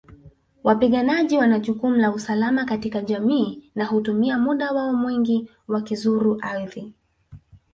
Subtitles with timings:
[0.63, 6.93] Wapiganaji wana jukumu la usalama katika jamii na hutumia muda wao mwingi wakizuru ardhi